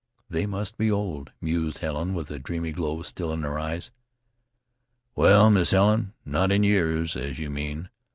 [0.31, 3.91] "They must be old," mused Helen, with a dreamy glow still in her eyes.
[5.15, 7.89] "Well, Miss Helen, not in years, as you mean.